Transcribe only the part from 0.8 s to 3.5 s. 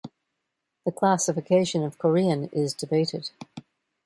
The classification of Korean is debated.